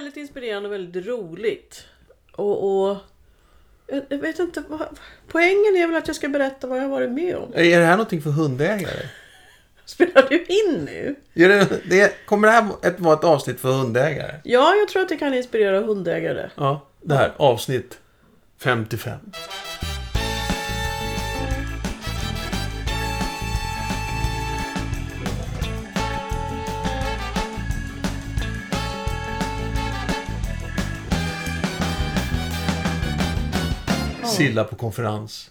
[0.00, 1.84] väldigt inspirerande och väldigt roligt.
[2.32, 2.96] Och, och
[4.08, 4.88] jag vet inte, vad,
[5.28, 7.52] poängen är väl att jag ska berätta vad jag har varit med om.
[7.54, 9.06] Är det här någonting för hundägare?
[9.84, 11.16] Spelar du in nu?
[11.34, 14.34] Det, det, kommer det här ett, vara ett avsnitt för hundägare?
[14.44, 16.50] Ja, jag tror att det kan inspirera hundägare.
[16.54, 17.98] Ja, det här avsnitt
[18.58, 19.18] 55.
[34.46, 35.50] Silla på konferens.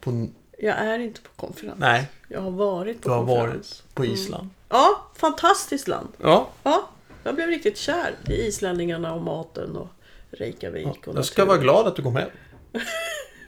[0.00, 0.28] På,
[0.58, 1.76] Jag är inte på konferens.
[1.78, 3.82] nej, Jag har varit på du har konferens.
[3.86, 4.48] varit på Island.
[4.68, 6.08] Ja, fantastiskt land.
[6.22, 6.88] Ja, Ja,
[7.24, 9.88] jag blev riktigt kär i islänningarna och maten och
[10.30, 11.48] Reykjavik och jag ska naturen.
[11.48, 12.28] vara glad att du kom hem.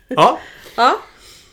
[0.09, 0.39] Ja.
[0.77, 0.97] Ja,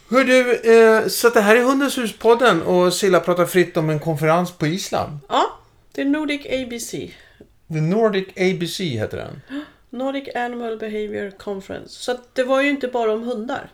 [0.10, 4.00] Hör du, eh, så det här är Hundens hus-podden och Silla pratar fritt om en
[4.00, 5.20] konferens på Island.
[5.30, 5.60] ja,
[5.92, 6.92] det är Nordic ABC.
[7.74, 9.42] The Nordic ABC heter den.
[9.98, 11.90] Nordic Animal Behavior Conference.
[11.90, 13.70] Så att det var ju inte bara om hundar.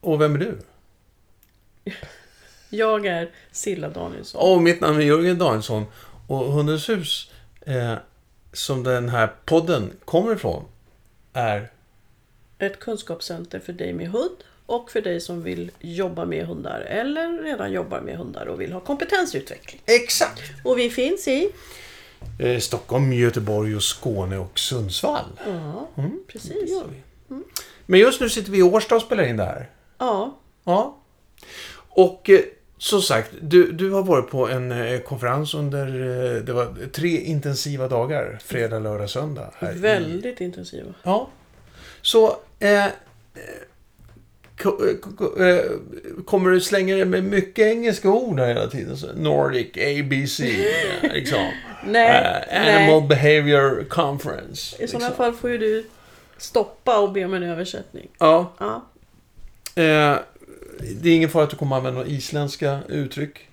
[0.00, 0.58] Och vem är du?
[2.70, 4.52] Jag är Silla Danielsson.
[4.52, 5.84] Och mitt namn är Jörgen Danielsson.
[6.26, 7.94] Och Hundens hus, eh,
[8.52, 10.64] som den här podden kommer ifrån,
[11.32, 11.70] är...
[12.58, 17.42] Ett kunskapscenter för dig med hund och för dig som vill jobba med hundar eller
[17.42, 19.82] redan jobbar med hundar och vill ha kompetensutveckling.
[19.86, 20.42] Exakt!
[20.64, 21.50] Och vi finns i...
[22.38, 25.24] Eh, Stockholm, Göteborg och Skåne och Sundsvall.
[25.46, 26.70] Ja, Det precis.
[26.70, 27.02] gör vi.
[27.86, 29.70] Men just nu sitter vi i Årsta och spelar in det här.
[29.98, 30.96] Ja, Ja.
[31.88, 32.40] Och eh,
[32.78, 37.20] som sagt, du, du har varit på en eh, konferens under eh, det var tre
[37.20, 38.38] intensiva dagar.
[38.44, 39.50] Fredag, lördag, söndag.
[39.58, 40.94] Här i- väldigt intensiva.
[41.02, 41.28] Ja.
[42.02, 42.90] Så eh, eh,
[44.62, 44.80] ko-
[45.16, 45.36] ko-
[46.26, 48.96] kommer du slänga dig med mycket engelska ord här hela tiden?
[48.96, 50.40] Så Nordic, ABC,
[51.14, 51.50] liksom.
[51.86, 53.08] Nej, Eh, Animal nej.
[53.08, 54.82] Behavior Conference.
[54.84, 55.24] I sådana liksom.
[55.24, 55.86] fall får ju du
[56.38, 58.08] stoppa och be om en översättning.
[58.18, 58.52] Ja.
[58.58, 58.86] Ja,
[59.82, 60.18] Eh,
[61.00, 63.48] det är ingen fara att du kommer använda några isländska uttryck.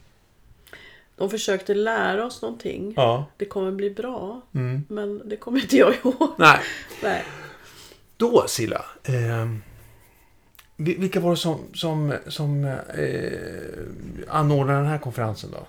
[1.16, 2.94] de försökte lära oss någonting.
[2.96, 3.26] Ja.
[3.38, 4.84] Det kommer bli bra, Mm.
[4.90, 6.30] men det kommer inte jag ihåg.
[6.38, 6.60] Nej.
[7.04, 7.24] Nej.
[8.18, 8.86] Då, Silla.
[9.04, 9.48] Eh,
[10.78, 15.68] vi- vilka var det som, som, som eh, anordnade den här konferensen då?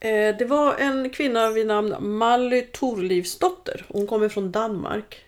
[0.00, 3.84] Eh, det var en kvinna vid namn Mally Torlivsdotter.
[3.88, 5.24] Hon kommer från Danmark.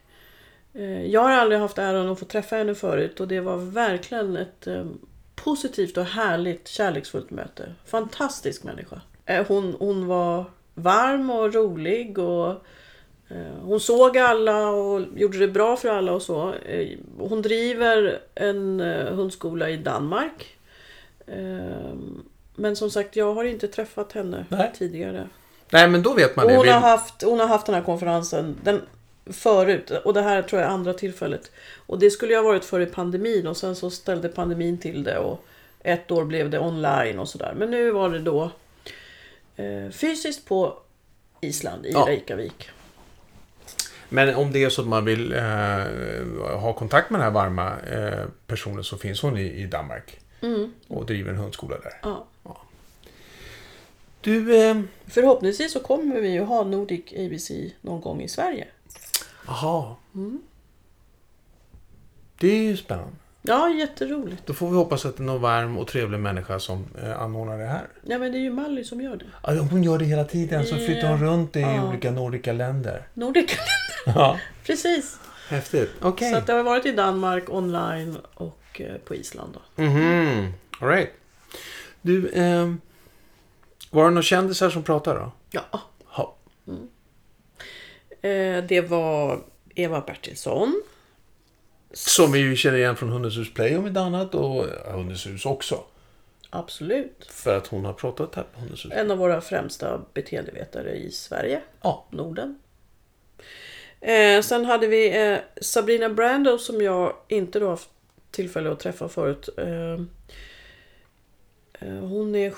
[0.75, 4.37] Eh, jag har aldrig haft äran att få träffa henne förut och det var verkligen
[4.37, 4.87] ett eh,
[5.35, 7.75] positivt och härligt kärleksfullt möte.
[7.85, 9.01] Fantastisk människa.
[9.49, 12.55] Hon, hon var varm och rolig och
[13.63, 16.55] hon såg alla och gjorde det bra för alla och så.
[17.19, 18.81] Hon driver en
[19.11, 20.59] hundskola i Danmark.
[22.59, 24.73] Men som sagt, jag har inte träffat henne Nej.
[24.79, 25.29] tidigare.
[25.71, 26.57] Nej, men då vet man Och det.
[26.57, 28.83] hon, har haft, hon har haft den här konferensen den,
[29.27, 29.91] förut.
[29.91, 31.51] Och det här tror jag är andra tillfället.
[31.87, 35.19] Och det skulle ju ha varit före pandemin och sen så ställde pandemin till det.
[35.19, 35.45] Och
[35.83, 37.55] ett år blev det online och sådär.
[37.57, 38.51] Men nu var det då
[39.57, 40.79] eh, fysiskt på
[41.41, 42.05] Island i Ja.
[42.09, 42.71] Reykjavik.
[44.09, 45.43] Men om det är så att man vill eh,
[46.61, 50.21] ha kontakt med den här varma eh, personen så finns hon i, i Danmark.
[50.41, 50.73] Mm.
[50.89, 51.93] Och driver en hundskola där.
[52.03, 52.27] Ja.
[54.21, 57.51] Du, eh, Förhoppningsvis så kommer vi ju ha Nordic ABC
[57.81, 58.67] någon gång i Sverige.
[59.47, 59.97] aha.
[62.41, 63.13] Det är ju spännande.
[63.43, 64.47] Ja, jätteroligt.
[64.47, 67.59] Då får vi hoppas att det är någon varm och trevlig människa som eh, anordnar
[67.59, 67.89] det här.
[68.05, 69.25] Ja, men det är ju Mally som gör det.
[69.43, 71.89] Ja, hon gör det hela tiden, så flyttar hon runt i Ja.
[71.89, 73.09] olika nordiska länder.
[73.15, 73.51] Nordic.
[74.07, 75.19] Ja, Precis.
[75.49, 75.91] häftigt.
[76.01, 76.33] Okej.
[76.33, 79.83] Så att det har varit i Danmark, online och eh, på Island då.
[79.83, 81.11] Mhm, all right.
[82.03, 82.75] Du, eh,
[83.91, 85.33] var det några kändisar som pratade då?
[85.51, 85.81] Ja.
[86.17, 86.37] Ja.
[88.29, 89.41] Eh, det var
[89.75, 90.83] Eva Bertilsson.
[91.93, 95.47] Som vi ju känner igen från Hundens hus Play om inte annat och Hundens hus
[95.47, 95.85] också.
[96.51, 97.27] Absolut.
[97.31, 98.93] För att hon har pratat här på Hundens hus.
[98.95, 102.07] En av våra främsta beteendevetare i Sverige, Ja.
[102.11, 102.59] Norden.
[104.01, 107.89] Eh, sen hade vi eh, Sabrina Brando som jag inte då haft
[108.31, 109.49] tillfälle att träffa förut.
[109.57, 109.93] Eh,
[111.81, 112.55] eh, hon, är,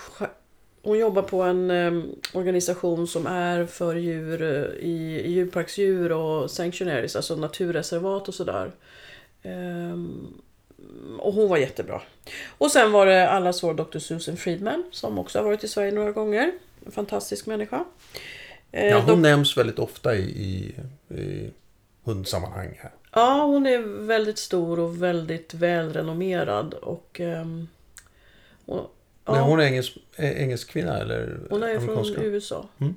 [0.83, 2.03] hon jobbar på en eh,
[2.35, 8.71] organisation som är för djur eh, i, i djurparksdjur och sanctuaries, alltså naturreservat och sådär.
[9.43, 10.35] Ehm,
[11.19, 12.03] och hon var jättebra.
[12.59, 13.99] Och sen var det allas vår Dr.
[13.99, 16.53] Susan Friedman som också har varit i Sverige några gånger.
[16.87, 17.85] En fantastisk människa.
[18.73, 20.75] Eh, Ja, hon dok- nämns väldigt ofta i, i,
[21.15, 21.51] i
[22.05, 22.91] hundsammanhang här.
[23.13, 26.75] Ja, hon är väldigt stor och väldigt välrenommerad.
[26.75, 27.69] Och, ehm,
[28.67, 32.25] och, ja, Men hon är engelsk, engelsk kvinna eller hon är från?
[32.25, 32.69] USA.
[32.79, 32.95] Mm.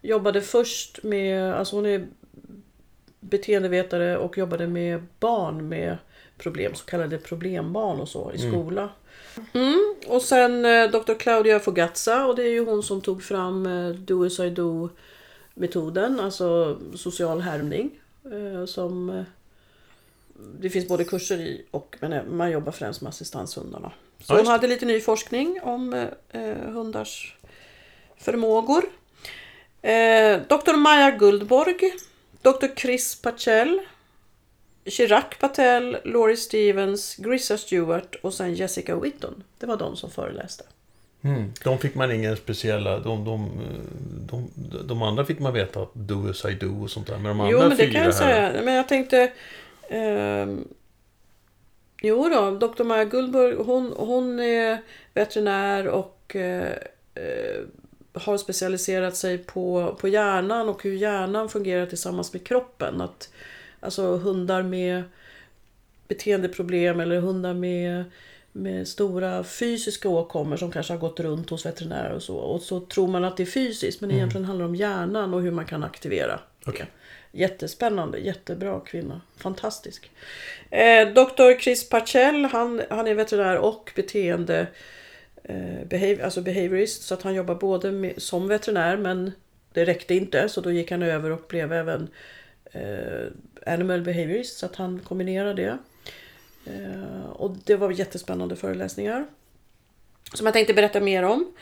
[0.00, 2.06] jobbade först med, alltså hon är
[3.20, 5.96] beteendevetare och jobbade med barn med
[6.38, 8.88] problem, så kallade problembarn och så i skola.
[9.52, 9.94] Mm.
[10.06, 11.14] Och sen eh, Dr.
[11.14, 14.88] Claudia Fogazza och det är ju hon som tog fram eh, Do as I do
[15.54, 17.90] metoden, alltså social härmning.
[18.24, 19.24] Eh, som
[20.60, 23.92] det finns både kurser i och men eh, man jobbar främst med assistanshundarna.
[24.20, 27.36] Så Ja, hon hade lite ny forskning om eh, eh, hundars
[28.16, 28.84] förmågor.
[29.82, 30.76] Eh, Dr.
[30.76, 31.92] Maja Guldborg,
[32.42, 32.66] Dr.
[32.76, 33.80] Chris Pachel,
[34.86, 39.42] Chirac Patel, Laurie Stevens, Grissa Stewart och sen Jessica Whitton.
[39.58, 40.64] Det var de som föreläste.
[41.22, 41.52] Mm.
[41.64, 42.98] De fick man ingen speciella...
[42.98, 43.50] De, de,
[44.28, 44.50] de,
[44.84, 47.18] de andra fick man veta att do as I do och sånt där.
[47.18, 48.52] Men de andra Jo, men det fyra kan jag här...
[48.52, 48.62] säga.
[48.64, 49.32] Men jag tänkte
[49.90, 50.68] ehm,
[52.02, 52.84] jo då, Dr.
[52.84, 54.78] Maja Guldborg, hon, hon är
[55.14, 56.76] veterinär och eh,
[57.14, 57.64] eh,
[58.12, 63.00] har specialiserat sig på, på hjärnan och hur hjärnan fungerar tillsammans med kroppen.
[63.00, 63.32] Att,
[63.80, 65.02] alltså hundar med
[66.08, 68.04] beteendeproblem eller hundar med,
[68.52, 72.36] med stora fysiska åkommor som kanske har gått runt hos veterinärer och så.
[72.36, 75.42] Och så tror man att det är fysiskt men egentligen handlar det om hjärnan och
[75.42, 76.40] hur man kan aktivera.
[76.66, 76.86] Okej.
[77.32, 79.20] Jättespännande, jättebra kvinna.
[79.36, 80.10] Fantastisk.
[80.70, 81.60] Eh, Dr.
[81.60, 84.66] Chris Parcell, han, han är veterinär och beteende
[85.42, 87.02] eh, behav, alltså behaviorist.
[87.02, 89.32] Så att han jobbar både med, som veterinär men
[89.72, 92.08] det räckte inte så då gick han över och blev även
[92.64, 93.26] eh,
[93.66, 94.58] animal behaviorist.
[94.58, 95.78] Så att han kombinerade det.
[96.64, 99.26] Eh, och det var jättespännande föreläsningar.
[100.34, 101.52] Som jag tänkte berätta mer om.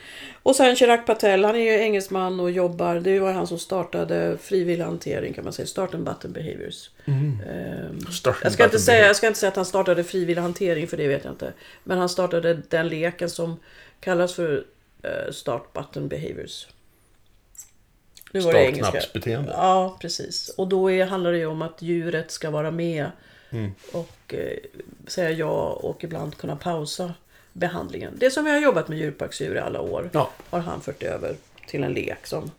[0.43, 4.37] Och sen Chirag Patel, han är ju engelsman och jobbar, det var han som startade
[4.41, 6.89] frivillig hantering kan man säga, Start and Button Behaviors.
[7.05, 10.87] Ehm, Start jag, ska inte säga, jag ska inte säga att han startade frivillig hantering
[10.87, 11.53] för det vet jag inte.
[11.83, 13.59] Men han startade den leken som
[13.99, 14.65] kallas för
[15.03, 16.67] eh, Start Button Behaviors.
[18.29, 19.51] Startknappsbeteende.
[19.51, 20.49] Ja, precis.
[20.49, 23.11] Och då är, handlar det ju om att djuret ska vara med
[23.51, 23.71] Mm.
[23.93, 24.57] och eh,
[25.07, 27.13] säga ja och ibland kunna pausa
[27.53, 28.13] behandlingen.
[28.17, 30.29] Det som vi har jobbat med djurparksdjur i alla år Ja.
[30.49, 31.35] har han fört över
[31.67, 32.51] till en lek som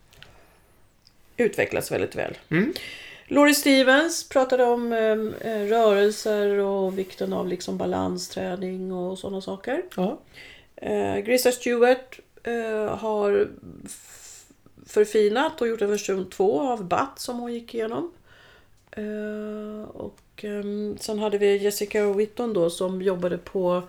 [1.37, 2.37] utvecklas väldigt väl.
[2.49, 2.73] Mm.
[3.27, 9.81] Laurie Stevens pratade om eh, eh, rörelser och vikten av liksom balansträning och sådana saker.
[9.95, 10.19] Ja.
[10.75, 13.47] Eh, Grissa Stewart eh, har
[14.85, 18.11] förfinat och gjort en version 2 av BAT som hon gick igenom.
[18.91, 23.83] Eh, och ehm, sen hade vi Jessica Whitton då som jobbade på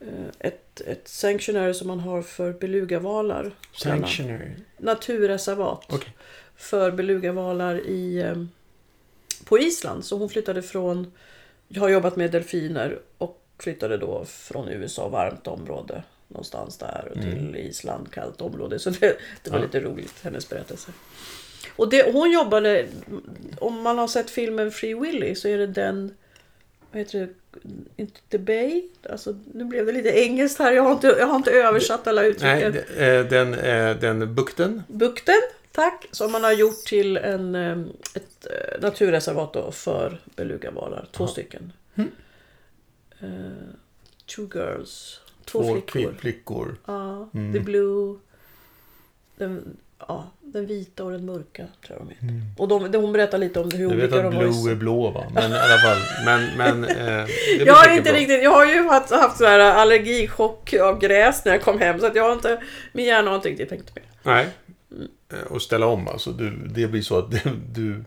[0.00, 0.06] eh,
[0.38, 3.50] ett, ett sanctionary som man har för belugavalar.
[3.72, 4.50] Sanctionary.
[4.78, 5.84] Naturreservat.
[5.88, 6.16] Okej.
[6.56, 8.48] För belugavalar i, ehm,
[9.44, 10.04] på Island.
[10.04, 11.12] Så hon flyttade från,
[11.68, 17.22] jag har jobbat med delfiner och flyttade då från USA, varmt område någonstans där och
[17.22, 18.78] till Island, kallt område.
[18.78, 19.64] Så det, det var Ja.
[19.64, 20.90] lite roligt, hennes berättelse.
[21.76, 22.86] Och det, hon jobbade,
[23.58, 26.14] om man har sett filmen Free Willy så är det den,
[26.90, 27.28] vad heter det,
[27.96, 28.82] inte The Bay?
[29.10, 32.20] Alltså, nu blev det lite engelskt här, jag har inte, jag har inte översatt alla
[32.22, 32.72] Nej, uttrycken.
[32.72, 34.82] d- eh, den, eh, den bukten.
[34.88, 35.40] Bukten,
[35.72, 37.78] tack, som man har gjort till en, eh,
[38.14, 38.46] ett
[38.80, 41.08] naturreservat då för belugavalar.
[41.12, 41.28] Två Ja.
[41.28, 41.72] stycken.
[41.94, 42.10] Mm.
[43.20, 43.28] Eh,
[44.26, 45.20] two girls.
[45.44, 46.14] Två, Två flickor.
[46.18, 46.76] flickor.
[46.86, 47.52] Ja, Mm.
[47.52, 48.16] the blue.
[49.36, 49.76] Den,
[50.08, 52.40] ja, den vita och den mörka tror jag de heter.
[52.58, 54.44] Och de, de, hon berättar lite om hur vet olika att de var.
[54.44, 55.24] i- blue är blå va?
[55.34, 55.98] Men i alla fall.
[56.24, 57.26] Men, men eh,
[57.66, 58.20] Jag har inte bra.
[58.20, 62.00] riktigt, jag har ju haft, haft sån här allergichock av gräs när jag kom hem
[62.00, 62.62] så att jag har inte,
[62.92, 64.04] min hjärna har inte riktigt tänkt med.
[64.22, 64.46] Nej.
[64.90, 65.08] Mm.
[65.32, 66.30] Eh, Och ställa om alltså.
[66.30, 67.50] Du, det blir så att du...
[67.74, 68.04] du...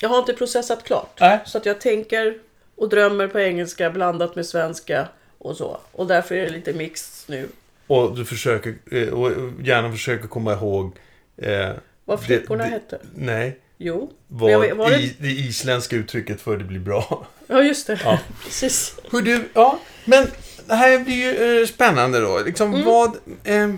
[0.00, 1.18] Jag har inte processat klart.
[1.20, 1.40] Nej.
[1.46, 2.38] Så att jag tänker
[2.76, 5.80] och drömmer på engelska blandat med svenska och så.
[5.92, 7.48] Och därför är det lite mix nu.
[7.86, 8.74] Och du försöker...
[8.90, 9.30] eh, Och
[9.64, 10.96] gärna försöker komma ihåg...
[11.36, 11.70] Eh,
[12.04, 13.00] Vad Det- flickorna det- hette.
[13.14, 13.60] nej.
[13.78, 14.10] Jo.
[14.28, 17.26] Vad jag vet- var det- i, det isländska uttrycket för det blir bra.
[17.46, 18.00] Ja, just det.
[18.04, 18.18] Ja.
[18.44, 18.98] Precis.
[19.10, 20.26] Hur du, ja, men
[20.66, 22.40] det här blir ju eh, spännande då.
[22.46, 22.86] Liksom Mm.
[22.86, 23.16] vad...
[23.44, 23.74] Eh,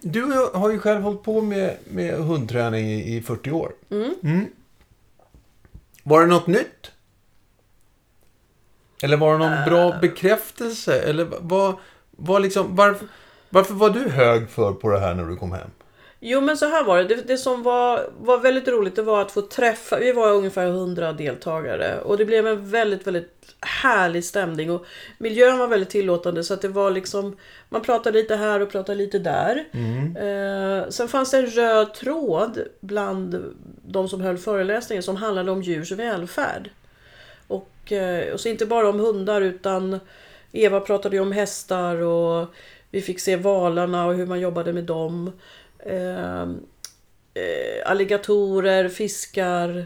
[0.00, 0.22] du
[0.54, 3.72] har ju själv hållit på med, med hundträning i, i 40 år.
[3.90, 4.46] Mm.
[6.02, 6.90] Var det något nytt?
[9.02, 9.64] Eller var det någon Äh.
[9.64, 11.00] bra bekräftelse?
[11.02, 11.76] Eller vad,
[12.10, 13.08] vad liksom, varför,
[13.52, 15.70] varför var du hög för på det här när du kom hem?
[16.20, 17.04] Jo men så här var det.
[17.04, 17.22] det.
[17.26, 21.12] Det som var, var väldigt roligt det var att få träffa, vi var ungefär 100
[21.12, 24.86] deltagare och det blev en väldigt, väldigt härlig stämning och
[25.18, 27.36] miljön var väldigt tillåtande så att det var liksom,
[27.68, 29.64] man pratade lite här och pratade lite där.
[30.16, 33.54] Eh, sen fanns det en röd tråd bland
[33.86, 36.70] de som höll föreläsningen som handlade om djurs välfärd.
[37.46, 40.00] Och, eh, och så inte bara om hundar utan
[40.52, 42.48] Eva pratade ju om hästar och
[42.92, 45.32] vi fick se valarna och hur man jobbade med dem.
[45.78, 46.42] eh,
[47.34, 49.84] eh, alligatorer, fiskar.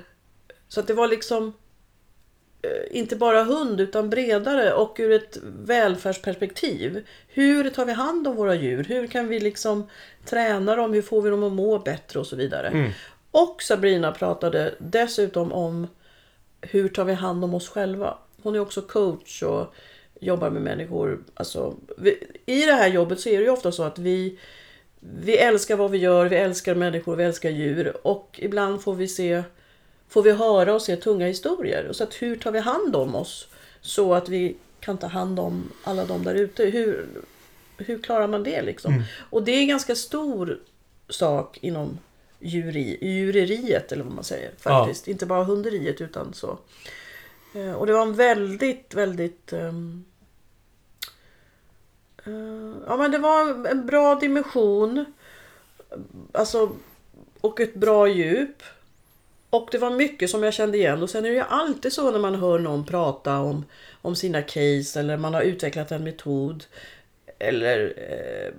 [0.68, 1.52] Så att det var liksom
[2.62, 7.06] eh, inte bara hund utan bredare och ur ett välfärdsperspektiv.
[7.28, 8.84] Hur tar vi hand om våra djur?
[8.84, 9.88] Hur kan vi liksom
[10.24, 10.92] träna dem?
[10.92, 12.70] Hur får vi dem att må bättre och så vidare.
[13.30, 15.86] Och Sabrina pratade dessutom om
[16.60, 18.18] hur tar vi hand om oss själva?
[18.42, 19.74] Hon är också coach och
[20.20, 21.18] jobbar med människor.
[21.34, 24.38] Alltså, vi, I det här jobbet så är det ju ofta så att vi,
[25.00, 27.96] vi älskar vad vi gör, vi älskar människor, vi älskar djur.
[28.02, 29.42] Och ibland får vi se,
[30.08, 31.92] får vi höra och se tunga historier.
[31.92, 33.48] Så att hur tar vi hand om oss?
[33.80, 36.64] Så att vi kan ta hand om alla de där ute.
[36.64, 37.06] Hur,
[37.78, 38.92] hur klarar man det liksom?
[39.30, 40.58] Och det är en ganska stor
[41.08, 41.98] sak inom
[42.40, 44.50] djuri, djureriet eller vad man säger.
[44.58, 45.08] faktiskt.
[45.08, 46.58] Inte bara hunderiet utan så.
[47.56, 49.52] Eh, Och det var en väldigt, väldigt...
[49.52, 50.04] Ehm,
[52.24, 55.04] eh, ja men det var en bra dimension.
[56.32, 56.70] Alltså,
[57.40, 58.62] och ett bra djup.
[59.50, 61.02] Och det var mycket som jag kände igen.
[61.02, 63.64] Och sen är det ju alltid så när man hör någon prata om,
[64.02, 66.64] om sina case eller man har utvecklat en metod.
[67.38, 68.54] Eller eh,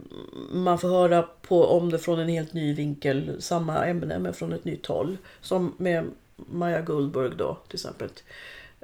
[0.51, 4.53] man får höra på, om det från en helt ny vinkel, samma ämne men från
[4.53, 5.17] ett nytt håll.
[5.41, 8.09] Som med Maja Guldberg då till exempel.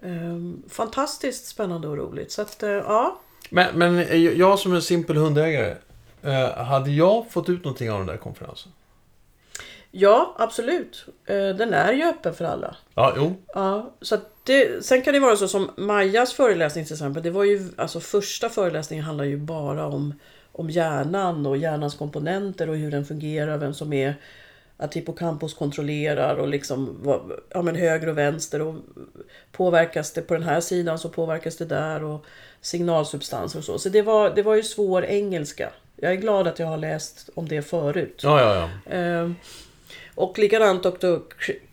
[0.06, 2.32] Ehm, fantastiskt spännande och roligt.
[2.32, 3.20] Så att, eh, ja.
[3.50, 5.76] Men, men eh, jag som en simpel hundägare,
[6.22, 8.72] eh, hade jag fått ut någonting av den där konferensen?
[9.92, 11.06] Ja, absolut.
[11.28, 12.76] Den är ju öppen för alla.
[12.96, 13.36] Ja, jo.
[13.54, 17.24] Ja, så det, sen kan det vara så som Majas föreläsning till exempel.
[17.24, 20.14] Det var ju, alltså första föreläsningen handlar ju bara om,
[20.52, 24.16] om hjärnan och hjärnans komponenter och hur den fungerar, vem som är
[24.84, 26.98] att hippocampus kontrollerar och liksom
[27.54, 28.75] ja, men höger och vänster och
[29.52, 32.25] påverkas det på den här sidan så påverkas det där och
[32.62, 33.80] signalsubstanser och så.
[33.80, 35.70] Så det var, det var ju svår engelska.
[35.96, 38.20] Jag är glad att jag har läst om det förut.
[38.24, 38.92] Ja, ja, ja.
[38.96, 39.36] Ehm,
[40.16, 41.16] Och likadant Dr.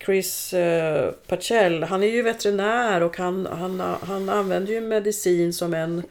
[0.05, 5.75] Chris eh, Pachel, han är ju veterinär och han, han, han använder ju medicin som
[5.75, 6.03] en,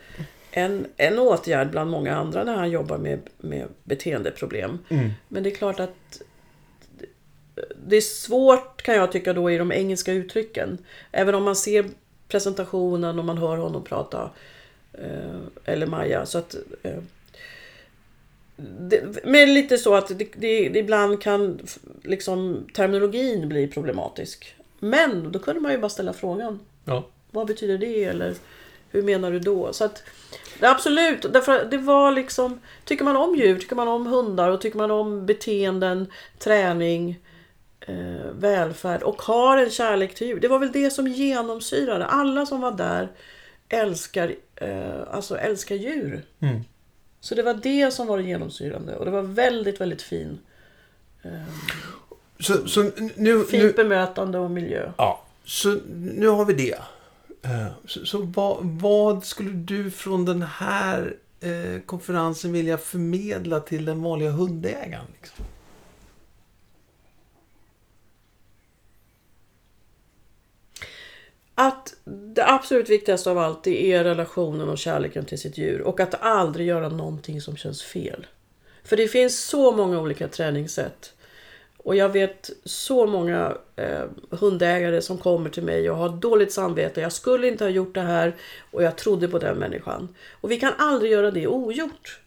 [0.52, 4.80] en, en åtgärd bland många andra när han jobbar med, med beteendeproblem.
[5.28, 6.22] Men det är klart att
[7.88, 10.78] det är svårt kan jag tycka då i de engelska uttrycken.
[11.12, 11.86] Även om man ser
[12.28, 14.30] presentationen och man hör honom prata.
[14.94, 16.26] Eh, eller Maja.
[16.26, 17.00] Så att, eh,
[18.58, 21.60] det, men lite så att det, det, det ibland kan
[22.04, 24.56] liksom terminologin bli problematisk.
[24.80, 26.60] Men då kunde man ju bara ställa frågan.
[26.86, 27.08] ja.
[27.32, 28.04] Vad betyder det?
[28.04, 28.36] Eller
[28.92, 29.74] hur menar du då?
[29.74, 30.04] Så att,
[30.60, 32.60] absolut, därför att det var liksom...
[32.86, 37.20] Tycker man om djur, tycker man om hundar och tycker man om beteenden, träning,
[37.88, 40.40] eh, välfärd och har en kärlek till djur.
[40.40, 42.06] Det var väl det som genomsyrade.
[42.06, 43.10] Alla som var där
[43.70, 46.24] älskar, eh, alltså älskar djur.
[46.40, 46.62] Mm.
[47.20, 50.40] Så det var det som var det genomsyrande och det var väldigt, väldigt fin,
[52.40, 53.44] Så, så nu...
[53.44, 54.92] fint nu bemötande och miljö.
[54.98, 56.80] ja, så nu har vi det.
[57.42, 63.86] Eh, Så, så vad, vad skulle du från den här eh, konferensen vilja förmedla till
[63.86, 65.06] den vanliga hundägaren?
[65.22, 65.46] Liksom?
[71.56, 71.94] Att
[72.40, 75.82] det absolut viktigaste av allt det är relationen och kärleken till sitt djur.
[75.82, 78.28] Och att aldrig göra någonting som känns fel.
[78.84, 81.14] För det finns så många olika träningssätt.
[81.78, 87.02] Och jag vet så många eh, hundägare som kommer till mig och har dåligt samvete.
[87.02, 88.36] Jag skulle inte ha gjort det här
[88.72, 90.16] och jag trodde på den människan.
[90.32, 92.20] Och vi kan aldrig göra det ogjort.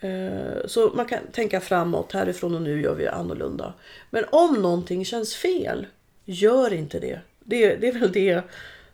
[0.00, 3.74] Eh, Så man kan tänka framåt, härifrån och nu gör vi annorlunda.
[4.10, 5.86] Men om någonting känns fel,
[6.24, 7.20] gör inte det.
[7.44, 8.42] Det, det är väl det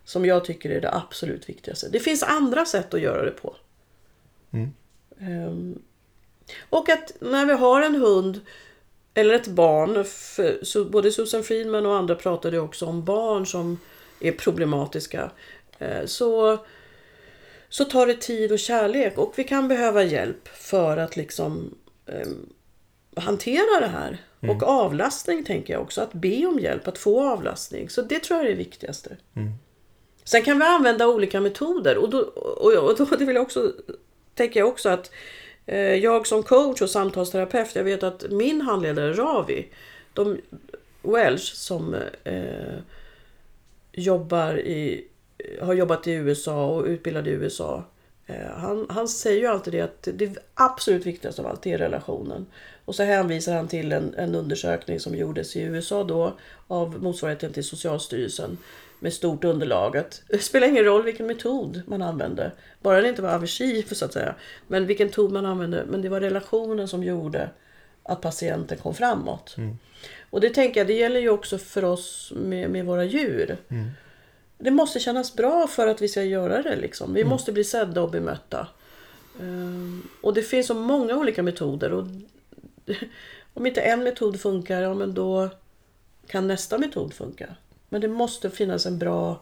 [0.07, 1.89] som jag tycker är det absolut viktigaste.
[1.89, 3.55] Det finns andra sätt att göra det på.
[5.19, 5.81] Ehm,
[6.69, 8.41] Och att när vi har en hund
[9.13, 13.79] eller ett barn, för, både Susan Friedman och andra pratade också om barn som
[14.19, 15.31] är problematiska.
[15.79, 16.57] eh, Så,
[17.69, 22.27] så tar det tid och kärlek och vi kan behöva hjälp för att liksom eh,
[23.23, 24.17] hantera det här.
[24.49, 27.89] Och avlastning tänker jag också, att be om hjälp, att få avlastning.
[27.89, 29.17] Så det tror jag är det viktigaste.
[30.27, 33.73] Sen kan vi använda olika metoder och då, och, och då det vill jag också,
[34.33, 35.11] tänker jag också att
[35.65, 39.67] eh, jag som coach och samtalsterapeut, jag vet att min handledare Ravi,
[40.13, 40.37] de
[41.01, 42.77] Welsh som eh,
[43.91, 45.07] jobbar i,
[45.61, 47.83] har jobbat i USA och utbildad i USA.
[48.25, 52.45] Eh, han, han säger ju alltid det att det absolut viktigaste av allt är relationen.
[52.85, 57.53] Och så hänvisar han till en, en undersökning som gjordes i USA då av motsvarigheten
[57.53, 58.57] till Socialstyrelsen
[58.99, 59.97] med stort underlag.
[59.97, 62.51] Att det spelar ingen roll vilken metod man använde.
[62.81, 64.35] Bara det inte var aversiv så att säga.
[64.67, 65.85] Men vilken metod man använde.
[65.87, 67.49] Men det var relationen som gjorde
[68.03, 69.55] att patienten kom framåt.
[69.57, 69.77] Mm.
[70.29, 73.57] Och det tänker jag, det gäller ju också för oss med, med våra djur.
[73.69, 73.89] Mm.
[74.57, 76.75] Det måste kännas bra för att vi ska göra det.
[76.75, 77.05] Liksom.
[77.05, 77.15] Mm.
[77.15, 78.67] Vi måste bli sedda och bemötta.
[79.41, 81.91] Ehm, och det finns så många olika metoder.
[81.91, 82.07] Och
[83.53, 85.49] om inte en metod funkar, ja men då
[86.27, 87.55] kan nästa metod funka.
[87.89, 89.39] Men det måste finnas en bra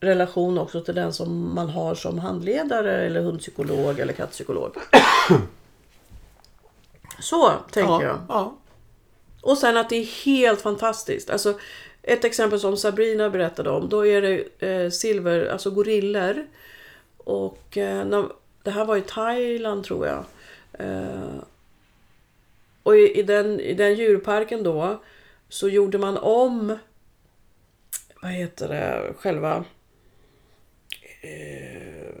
[0.00, 4.76] relation också till den som man har som handledare eller hundpsykolog eller kattpsykolog.
[7.20, 8.18] Så tänker ja, jag.
[8.28, 8.56] Ja.
[9.40, 11.30] Och sen att det är helt fantastiskt.
[11.30, 11.58] Alltså,
[12.02, 13.88] ett exempel som Sabrina berättade om.
[13.88, 16.46] Då är det eh, silver, alltså gorillor.
[17.16, 18.28] Och eh, när,
[18.62, 20.24] det här var i Thailand tror jag.
[20.72, 21.34] Eh,
[22.82, 25.00] och i, i, den, i den djurparken då
[25.48, 26.78] så gjorde man om
[28.24, 29.64] vad heter det, själva
[31.20, 32.14] eh,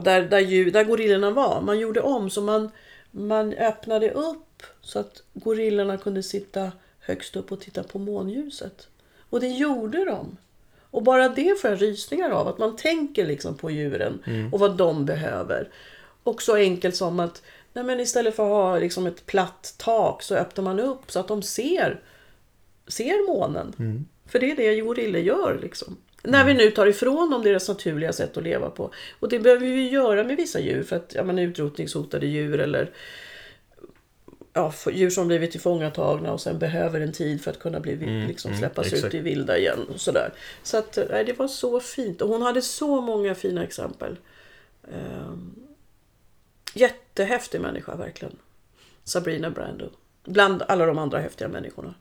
[0.00, 1.60] där, där, djur, där gorillorna var.
[1.60, 2.70] Man gjorde om så man,
[3.10, 8.88] man öppnade upp så att gorillorna kunde sitta högst upp och titta på månljuset.
[9.30, 10.36] Och det gjorde de.
[10.90, 14.76] Och bara det får jag rysningar av, att man tänker liksom på djuren och vad
[14.76, 15.68] de behöver.
[16.22, 17.42] Och så enkelt som att
[17.72, 21.20] nej men istället för att ha liksom ett platt tak så öppnar man upp så
[21.20, 22.00] att de ser,
[22.86, 23.74] ser månen.
[24.30, 25.58] För det är det gorillor gör.
[25.62, 25.96] Liksom.
[26.22, 28.90] När vi nu tar ifrån dem deras naturliga sätt att leva på.
[29.20, 32.90] Och det behöver vi göra med vissa djur för att ja, men utrotningshotade djur eller
[34.52, 38.28] ja, djur som blivit tillfångatagna och sen behöver en tid för att kunna bli, Mm,
[38.28, 39.04] liksom, mm, släppas exakt.
[39.04, 39.86] ut i vilda igen.
[39.94, 40.32] Och sådär.
[40.62, 42.22] Så att, nej, det var så fint.
[42.22, 44.16] Och hon hade så många fina exempel.
[44.82, 45.54] Um,
[46.74, 48.36] jättehäftig människa verkligen.
[49.04, 49.90] Sabrina Brando.
[50.24, 51.94] Bland alla de andra häftiga människorna.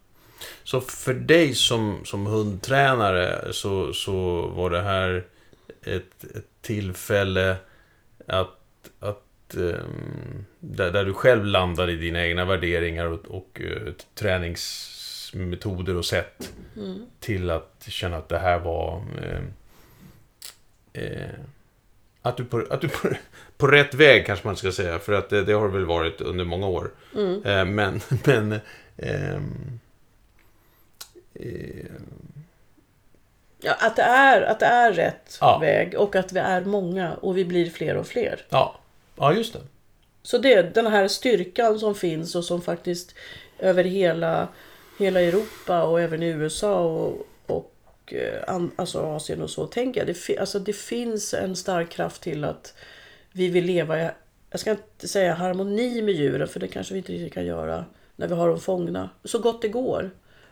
[0.63, 5.25] Så för dig som, som hundtränare så, så var det här
[5.83, 7.55] ett, ett tillfälle
[8.27, 8.57] att,
[8.99, 15.95] att ehm, där, där du själv landade i dina egna värderingar och, och eh, träningsmetoder
[15.95, 16.53] och sätt
[17.19, 19.41] till att känna att det här var eh,
[21.03, 21.29] eh,
[22.21, 23.09] att du, på, att du på,
[23.57, 26.21] på rätt väg kanske man ska säga, för att det, det har det väl varit
[26.21, 26.91] under många år.
[27.45, 28.59] Eh, men, men
[28.97, 29.79] ehm,
[31.39, 31.85] eh,
[33.61, 35.57] Ja, att, det är, att det är rätt Ja.
[35.59, 38.45] väg och att vi är många och vi blir fler och fler.
[38.49, 38.79] ja,
[39.17, 39.59] ja, just det.
[40.23, 43.15] Så det är den här styrkan som finns och som faktiskt
[43.59, 44.47] över hela,
[44.99, 49.99] hela Europa och även i USA och, och eh, an, alltså Asien och så tänker
[50.01, 50.07] jag.
[50.07, 52.73] Det, fi- alltså det finns en stark kraft till att
[53.31, 54.09] vi vill leva i,
[54.51, 57.85] jag ska inte säga harmoni med djuren för det kanske vi inte riktigt kan göra
[58.15, 59.09] när vi har dem fångna.
[59.23, 60.11] Så gott det går.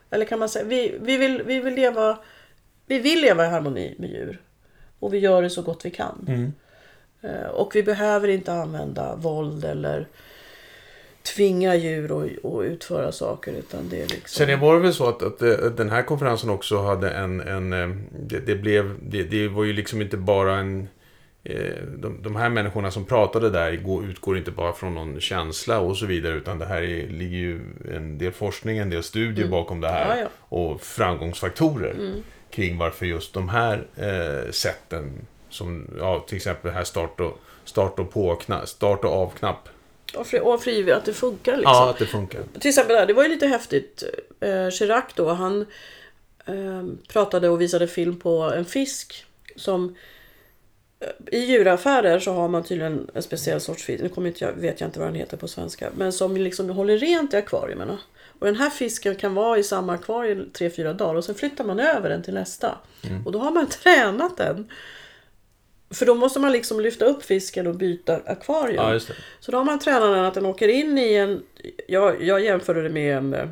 [0.09, 2.17] Eller kan man säga, vi, vi, vill, vi, vill leva,
[2.85, 4.41] vi vill leva i harmoni med djur.
[4.99, 6.25] Och vi gör det så gott vi kan.
[6.27, 6.53] Mm.
[7.21, 10.07] Eh, Och vi behöver inte använda våld eller
[11.35, 13.51] tvinga djur att, att utföra saker.
[13.53, 14.45] Utan det är liksom...
[14.45, 17.41] Sen var det väl så att, att, eh, den här konferensen också hade en...
[17.41, 17.89] en eh,
[18.19, 20.87] det, det, blev, det, det var ju liksom inte bara en...
[21.49, 25.79] eh, De, de här människorna som pratade där går, utgår inte bara från någon känsla
[25.79, 27.61] och så vidare utan det här är, ligger ju
[27.95, 30.05] en del forskning, en del studier bakom det här.
[30.05, 30.17] Mm.
[30.17, 30.57] Ja, ja.
[30.57, 31.95] Och framgångsfaktorer
[32.49, 37.99] kring varför just de här eh, sätten som, ja till exempel här start och, start
[37.99, 39.69] och, på, start och av-knapp.
[40.15, 41.73] Och, fri, och frivilligt, att det funkar liksom.
[41.73, 42.41] Ja, att det funkar.
[42.59, 44.03] Till exempel där, det var ju lite häftigt.
[44.39, 45.65] Eh, Chirac då, han
[46.45, 49.95] eh, pratade och visade film på en fisk som
[51.31, 54.81] i djuraffärer så har man tydligen en speciell sorts fisk, nu kommer inte jag, vet
[54.81, 57.97] jag inte vad den heter på svenska, men som liksom håller rent i akvarierna.
[58.39, 61.63] Och den här fisken kan vara i samma akvarium tre fyra dagar och sen flyttar
[61.63, 62.77] man över den till nästa.
[63.25, 64.71] Och då har man tränat den.
[65.93, 68.75] För då måste man liksom lyfta upp fisken och byta akvarium.
[68.93, 68.99] Ja.
[69.39, 71.43] Så då har man tränat den att den åker in i en...
[71.87, 73.33] Jag, jag jämförde det med en...
[73.33, 73.49] eh,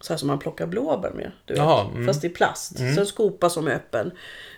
[0.00, 1.32] Så här som man plockar blåbär med.
[1.44, 2.06] Du vet, Jaha, mm.
[2.06, 2.78] Fast i plast.
[2.94, 4.10] Så en skopa som öppen.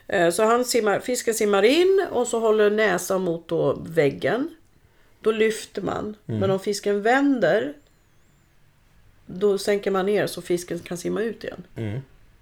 [0.09, 4.49] Eh, Så han simmar, fisken simmar in och så håller näsan mot då väggen.
[5.21, 6.17] Då lyfter man.
[6.27, 6.41] Mm.
[6.41, 7.75] Men om fisken vänder.
[9.27, 11.63] Då sänker man ner så fisken kan simma ut igen.
[11.77, 12.01] Mm.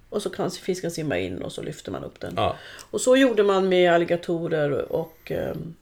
[0.08, 2.32] Och så kan fisken simma in och så lyfter man upp den.
[2.36, 2.56] Ja.
[2.90, 5.74] Och så gjorde man med alligatorer och ehm,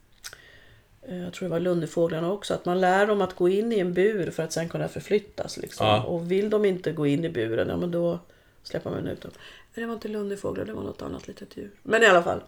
[1.07, 2.53] eh, jag tror det var lunnefåglarna också.
[2.53, 5.57] Att man lär dem att gå in i en bur för att sen kunna förflyttas.
[5.57, 5.87] Liksom.
[5.87, 6.03] Ja.
[6.03, 8.19] Och vill de inte gå in i buren, ja men då
[8.65, 9.31] släpper man ut dem.
[9.35, 11.71] Nej, det var inte lunnefåglar, det var något annat litet djur.
[11.83, 12.41] Men i alla fall.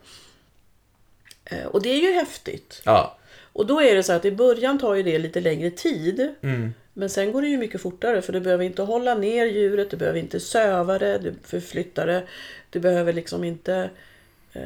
[1.45, 2.82] Eh, Och det är ju häftigt.
[2.86, 3.17] Ja.
[3.53, 6.34] Och då är det så att i början tar ju det lite längre tid.
[6.41, 6.73] Mm.
[6.93, 9.97] Men sen går det ju mycket fortare för du behöver inte hålla ner djuret, du
[9.97, 12.23] behöver inte söva det, du förflyttar det.
[12.69, 13.89] Du behöver liksom inte...
[14.53, 14.62] Eh,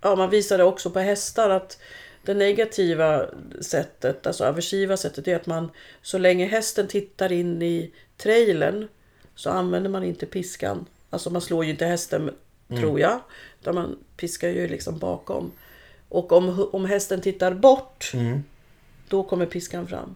[0.00, 1.78] ja, man visade också på hästar att
[2.22, 3.26] det negativa
[3.60, 5.70] sättet, alltså aversiva sättet, är att man
[6.02, 8.88] så länge hästen tittar in i trailern
[9.40, 10.86] så använder man inte piskan.
[11.10, 12.30] Alltså man slår ju inte hästen,
[12.80, 13.20] tror jag.
[13.60, 15.50] Utan man piskar ju liksom bakom.
[16.08, 18.12] Och om, om hästen tittar bort,
[19.08, 20.14] då kommer piskan fram.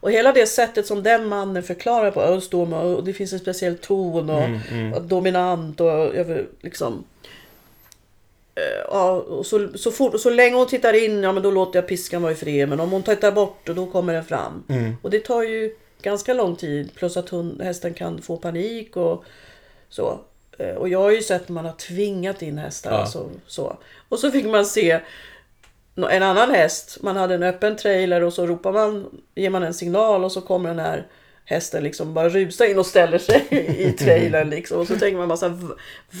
[0.00, 3.32] Och hela det sättet som den mannen förklarar på, och, står med, och det finns
[3.32, 4.48] en speciell ton och,
[4.96, 6.14] och dominant och
[6.60, 7.04] liksom.
[8.54, 11.78] Eh, Ja, och så, så, fort, så länge hon tittar in, ja men då låter
[11.78, 12.68] jag piskan vara i fred.
[12.68, 14.64] Men om hon tittar bort, då kommer den fram.
[15.02, 16.94] Och det tar ju ganska lång tid.
[16.94, 19.24] Plus att hon, hästen kan få panik och
[19.88, 20.20] så.
[20.58, 22.90] Eh, Och jag har ju sett när man har tvingat in hästar.
[22.90, 22.96] Ja.
[22.98, 23.76] Alltså, så.
[24.08, 25.00] Och så fick man se
[26.10, 26.98] en annan häst.
[27.02, 30.40] Man hade en öppen trailer och så ropar man, ger man en signal och så
[30.40, 31.06] kommer den här
[31.44, 33.46] hästen liksom bara rusa in och ställer sig
[33.78, 34.80] i trailern liksom.
[34.80, 35.74] Och så tänker man bara så här, "V-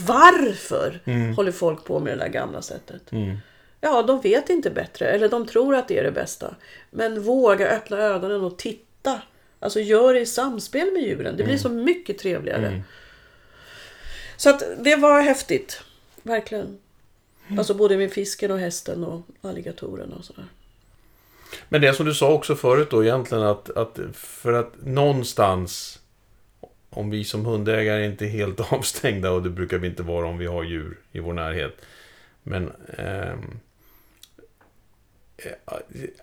[0.06, 1.00] varför
[1.36, 3.02] håller folk på med det där gamla sättet?
[3.80, 5.06] Ja, de vet inte bättre.
[5.06, 6.54] Eller de tror att det är det bästa.
[6.90, 9.20] Men våga öppna ögonen och titta.
[9.60, 11.36] Alltså gör det i samspel med djuren.
[11.36, 12.82] Det blir så mycket trevligare.
[14.36, 15.82] Så att det var häftigt.
[16.22, 16.78] Verkligen.
[17.58, 20.44] Alltså både med fisken och hästen och alligatorerna och sådär.
[21.68, 26.00] Men det som du sa också förut då egentligen att, att för att någonstans
[26.90, 30.38] om vi som hundägare inte är helt avstängda och det brukar vi inte vara om
[30.38, 31.76] vi har djur i vår närhet.
[32.42, 33.34] Men ehm, eh,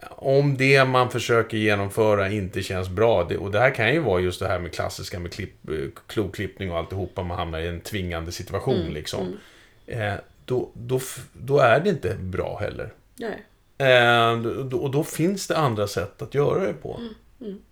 [0.10, 4.21] om det man försöker genomföra inte känns bra, det, och det här kan ju vara
[4.21, 5.75] just det här med klassiska med klipp, eh,
[6.08, 9.38] kloklippning och alltihopa, man hamnar i en tvingande situation liksom.
[9.86, 10.13] Eh,
[10.45, 10.99] då, då,
[11.34, 12.93] då är det inte bra heller.
[13.15, 13.43] Nej.
[13.77, 16.99] Eh, då- och då finns det andra sätt att göra det på.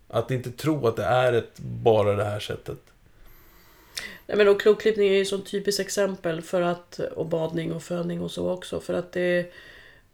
[0.07, 2.77] Att inte tro att det är ett, bara det här sättet.
[4.27, 7.83] Nej, men och kloklippning är ju ett sånt typiskt exempel för att, och badning och
[7.83, 8.79] föning och så också.
[8.79, 9.51] För att det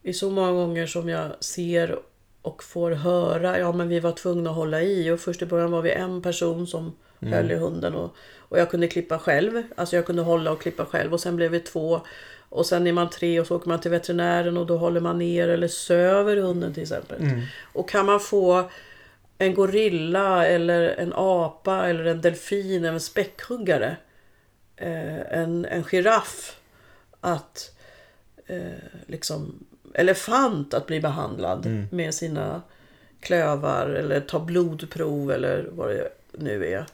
[0.03, 1.99] är så många gånger som jag ser
[2.41, 5.71] och får höra, ja men vi var tvungna att hålla i och först i början
[5.71, 9.63] var vi en person som höll i hunden och, och jag kunde klippa själv.
[9.75, 12.01] Alltså jag kunde hålla och klippa själv och sen blev vi två.
[12.49, 15.17] Och sen är man tre och så åker man till veterinären och då håller man
[15.17, 17.21] ner eller söver hunden till exempel.
[17.61, 18.69] Och kan man få
[19.37, 23.97] en gorilla eller en apa eller en delfin, en späckhuggare,
[24.75, 26.59] eh, en, en giraff
[27.21, 27.75] att
[28.47, 28.61] eh,
[29.07, 32.62] liksom elefant att bli behandlad med sina
[33.19, 36.86] klövar eller ta blodprov eller vad det nu är.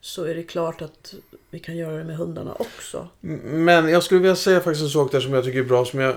[0.00, 1.14] Så är det klart att
[1.50, 3.08] vi kan göra det med hundarna också.
[3.20, 5.84] Men jag skulle vilja säga faktiskt en sak där som jag tycker är bra.
[5.84, 6.14] Som jag,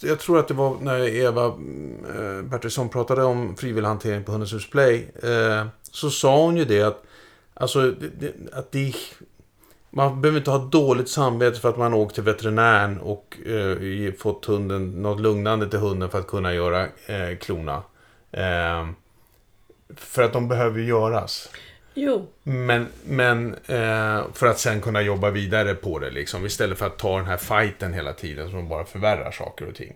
[0.00, 4.54] jag tror att det var när Eva eh, Bertilsson pratade om frivillig hantering på Hundens
[4.54, 5.08] hus Play.
[5.22, 7.04] Eh, så sa hon ju det att,
[7.54, 7.94] alltså,
[8.52, 8.94] att det,
[9.90, 14.44] man behöver inte ha dåligt samvete för att man åkt till veterinären och eh, fått
[14.44, 17.82] hunden, något lugnande till hunden för att kunna göra eh, klona.
[18.32, 18.88] Eh,
[19.96, 21.48] för att de behöver göras.
[21.94, 26.46] Jo, Men, men eh, för att sen kunna jobba vidare på det liksom.
[26.46, 29.92] Istället för att ta den här fighten hela tiden som bara förvärrar saker och ting.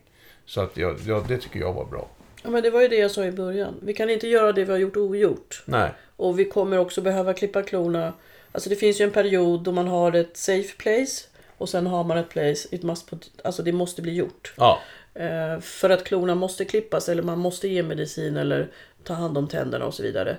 [0.46, 2.09] Så att jag, ja, det tycker jag var bra.
[2.42, 3.74] ja, men det var ju det jag sa i början.
[3.83, 5.62] Vi kan inte göra det vi har gjort ogjort.
[5.64, 5.90] Nej.
[6.16, 8.12] Och vi kommer också behöva klippa klorna.
[8.54, 11.24] Alltså det finns ju en period då man har ett safe place.
[11.58, 14.54] Och sen har man ett place, it must put, alltså det måste bli gjort.
[14.56, 14.78] Ja.
[15.14, 18.68] Eh, för att klorna måste klippas eller man måste ge medicin eller
[19.04, 20.36] ta hand om tänderna och så vidare.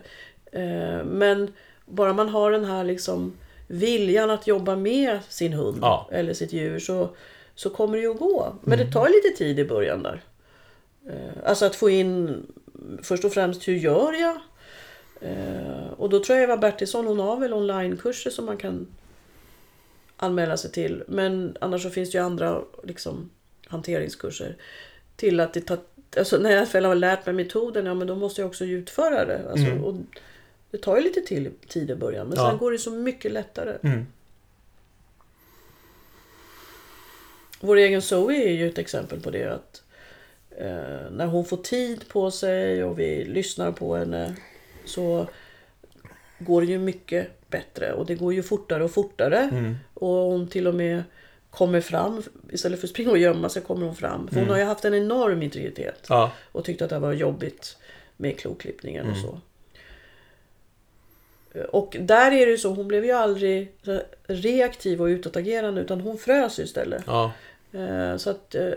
[0.52, 1.54] Eh, men
[1.86, 3.34] bara man har den här liksom
[3.68, 6.10] viljan att jobba med sin hund Ja.
[6.12, 7.10] eller sitt djur så,
[7.56, 8.56] så kommer det ju att gå.
[8.64, 10.22] Men det tar lite tid i början där.
[11.10, 12.46] Eh, alltså att få in
[13.04, 14.38] först och främst hur gör jag?
[15.22, 18.88] Eh, och då tror jag Eva Bertilsson hon har väl onlinekurser som man kan
[20.18, 21.04] anmäla sig till.
[21.08, 23.30] Men annars så finns det ju andra liksom,
[23.68, 24.56] hanteringskurser.
[25.16, 25.78] Till att det tar,
[26.18, 29.26] alltså när jag väl har lärt mig metoden, ja men då måste jag också utföra
[29.26, 29.50] det.
[29.52, 29.96] Alltså, och
[30.72, 32.50] det tar ju lite till, tid i början men Ja.
[32.50, 33.78] sen går det så mycket lättare.
[33.84, 34.06] Mm.
[37.60, 39.54] Vår egen Zoe är ju ett exempel på det.
[39.54, 39.84] att
[40.58, 44.36] eh, När hon får tid på sig och vi lyssnar på henne
[44.86, 45.28] så
[46.40, 49.50] går det ju mycket bättre och det går ju fortare och fortare.
[49.94, 51.04] Och hon till och med
[51.50, 52.24] kommer fram.
[52.52, 54.28] Istället för att springa och gömma sig kommer hon fram.
[54.28, 56.06] För hon har ju haft en enorm integritet.
[56.10, 56.32] Ja.
[56.52, 57.78] Och tyckte att det var jobbigt
[58.18, 59.40] med kloklippningen och så.
[61.72, 63.72] Och där är det ju så, hon blev ju aldrig
[64.24, 67.04] reaktiv och utåtagerande utan hon frös istället.
[67.08, 67.32] Ja.
[67.74, 68.70] Eh, Så att eh,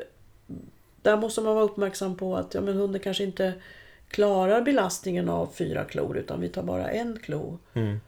[1.03, 3.53] där måste man vara uppmärksam på att ja, men hunden kanske inte
[4.09, 7.59] klarar belastningen av fyra klor utan vi tar bara en klo.
[7.75, 8.01] Mm.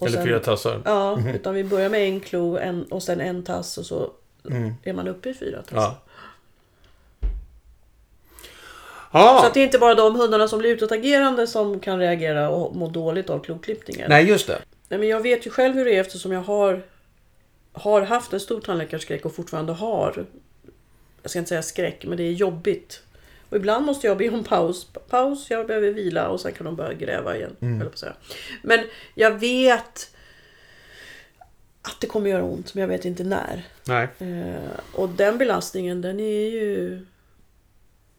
[0.00, 0.82] Eller sen- fyra tassar.
[0.84, 4.10] Ja, utan vi börjar med en klo en, och sen en tass och så
[4.50, 4.74] Mm.
[4.82, 5.72] är man uppe i fyra tass.
[5.74, 5.96] Ja.
[9.12, 9.38] Ja.
[9.40, 12.76] Så att det är inte bara de hundarna som blir utåtagerande som kan reagera och
[12.76, 14.06] må dåligt av kloklippningen.
[14.08, 14.58] Nej, just det.
[14.88, 16.82] Nej, men jag vet ju själv hur det är eftersom jag har,
[17.72, 20.26] har haft en stor tandläkarskräck och fortfarande har.
[21.22, 23.02] Jag ska inte säga skräck, men det är jobbigt.
[23.50, 24.86] Och ibland måste jag be om paus.
[25.08, 27.80] Paus, jag behöver vila och sen kan de börja gräva igen.
[27.80, 28.14] på att säga.
[28.62, 28.80] Men
[29.14, 30.14] jag vet
[31.82, 33.66] att det kommer göra ont, men jag vet inte när.
[33.84, 34.08] Nej.
[34.18, 37.00] Eh, och den belastningen den är ju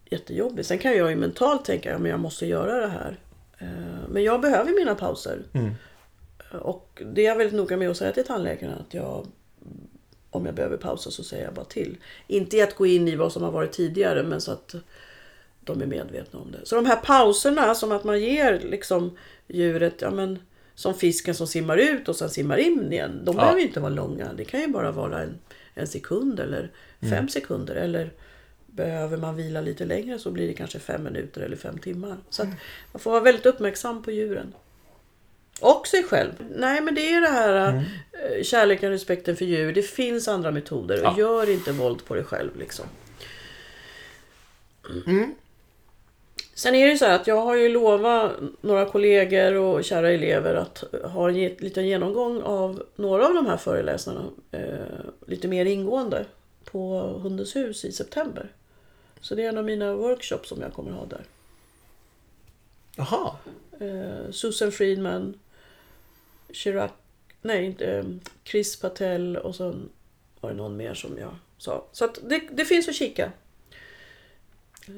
[0.05, 0.65] jättejobbig.
[0.65, 3.19] Sen kan jag ju mentalt tänka att jag måste göra det här.
[3.57, 5.43] Eh, men jag behöver mina pauser.
[5.53, 5.71] Mm.
[6.61, 9.27] Och det är jag väldigt noga med att säga till tandläkaren att jag
[10.31, 11.97] om jag behöver pausa så säger jag bara till.
[12.27, 14.75] Inte i att gå in i vad som har varit tidigare men så att
[15.63, 16.59] de är medvetna om det.
[16.63, 20.39] Så de här pauserna som att man ger liksom djuret, ja men
[20.75, 23.21] som fisken som simmar ut och sen simmar in igen.
[23.25, 23.41] De Ja.
[23.41, 24.33] behöver ju inte vara långa.
[24.33, 25.39] Det kan ju bara vara en,
[25.73, 26.71] en sekund eller
[27.09, 27.75] fem sekunder.
[27.75, 28.11] Eller
[28.65, 32.17] behöver man vila lite längre så blir det kanske fem minuter eller fem timmar.
[32.29, 32.49] Så att
[32.91, 34.53] man får vara väldigt uppmärksam på djuren.
[35.61, 36.31] Och sig själv.
[36.55, 39.73] Nej men det är det här eh, kärleken och respekten för djur.
[39.73, 40.99] Det finns andra metoder.
[41.03, 41.15] Ja.
[41.17, 42.85] Gör inte våld på dig själv liksom.
[45.07, 45.35] Mm.
[46.53, 50.11] Sen är det ju så här att jag har ju lovat några kollegor och kära
[50.11, 55.65] elever att ha en liten genomgång av några av de här föreläsarna eh, lite mer
[55.65, 56.25] ingående
[56.63, 58.51] på Hundens hus i september.
[59.21, 61.25] Så det är en av mina workshops som jag kommer ha där.
[62.95, 63.35] Jaha.
[63.79, 65.39] Eh, Susan Friedman,
[66.51, 66.91] Chirac,
[67.41, 68.03] nej inte, eh,
[68.43, 69.89] Chris Patel och sen
[70.39, 71.85] var det någon mer som jag sa.
[71.91, 73.31] Så att det, det finns att kika.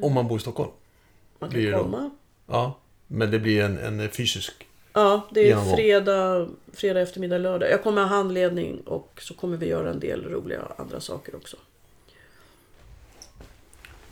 [0.02, 0.72] Om man bor i Stockholm.
[1.51, 1.77] Man kan då?
[1.84, 2.10] komma.
[2.47, 2.79] Ja.
[3.08, 4.67] Men det blir en, en fysisk.
[4.93, 5.75] Ja, det är Genomgång.
[5.75, 7.69] fredag, fredag eftermiddag, lördag.
[7.71, 11.58] Jag kommer ha handledning och så kommer vi göra en del roliga andra saker också.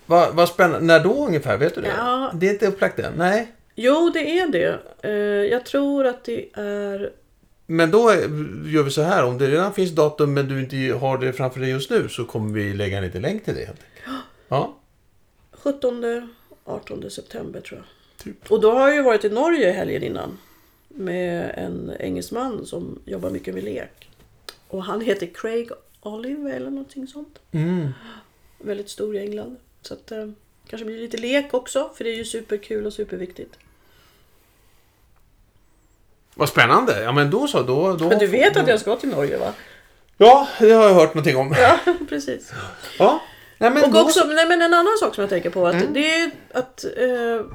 [0.06, 0.86] Vad vad spännande.
[0.86, 1.58] När då ungefär?
[1.58, 1.94] Vet du det?
[1.98, 2.32] Ja.
[2.34, 3.14] Det är inte upplagt än?
[3.18, 3.52] Nej.
[3.76, 4.80] Jo, det är det.
[5.02, 5.12] Eh,
[5.52, 7.12] Jag tror att det är...
[7.66, 8.12] Men då
[8.66, 9.26] gör vi så här.
[9.26, 12.26] Om det redan finns datum men du inte har det framför dig just nu så
[12.26, 13.70] kommer vi lägga en liten länk till det.
[14.48, 14.78] Ja.
[15.52, 16.02] 17
[16.66, 17.88] 18 september tror jag.
[18.24, 18.52] Typ.
[18.52, 20.38] Och då har jag ju varit i Norge helgen innan.
[20.88, 24.10] Med en engelsman som jobbar mycket med lek.
[24.68, 25.70] Och han heter Craig
[26.02, 27.40] Olive eller någonting sånt.
[27.52, 27.90] Mm.
[28.58, 29.58] Väldigt stor i England.
[29.82, 30.30] Så att eh,
[30.68, 31.92] kanske blir lite lek också.
[31.96, 33.58] För det är ju superkul och superviktigt.
[36.36, 37.02] Vad spännande.
[37.02, 37.64] Ja men då så.
[37.64, 38.60] Då, då Men du vet då...
[38.60, 39.54] att jag ska till Norge va?
[40.18, 41.56] Ja, det har jag hört någonting om.
[41.58, 42.52] Ja, precis.
[43.00, 43.22] Ja.
[43.62, 44.02] Nej, men Och då...
[44.02, 45.68] också, nej, men en annan sak som jag tänker på.
[45.68, 45.94] Att Mm.
[45.94, 47.46] det är att, eh,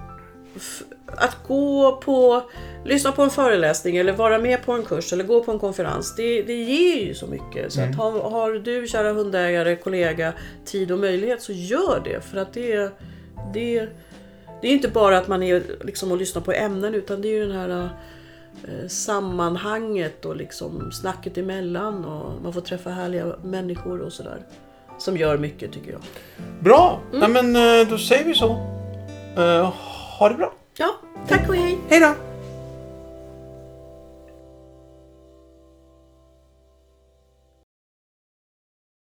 [1.06, 2.42] att gå på,
[2.84, 6.14] lyssna på en föreläsning eller vara med på en kurs eller gå på en konferens.
[6.16, 7.72] Det, det ger ju så mycket.
[7.72, 7.90] Så Mm.
[7.90, 10.32] att har, har du kära hundägare, kollega,
[10.64, 12.20] tid och möjlighet så gör det.
[12.24, 12.90] För att det,
[13.54, 13.88] det,
[14.62, 17.32] det är inte bara att man är liksom och lyssnar på ämnen utan det är
[17.32, 17.88] ju den här
[18.64, 24.38] eh, sammanhanget och liksom snacket emellan och man får träffa härliga människor och sådär.
[24.98, 26.00] Som gör mycket tycker jag.
[26.61, 27.00] Bra.
[27.12, 27.32] Mm.
[27.32, 28.50] Nej, men eh, då säger vi så.
[29.37, 29.72] Eh,
[30.18, 30.52] ha det bra.
[30.78, 30.90] Ja,
[31.28, 31.78] tack och hej!
[31.88, 32.14] Hej då.